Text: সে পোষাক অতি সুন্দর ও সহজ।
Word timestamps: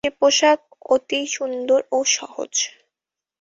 সে 0.03 0.11
পোষাক 0.19 0.59
অতি 0.93 1.19
সুন্দর 1.35 1.79
ও 1.91 1.99
সহজ। 2.15 2.53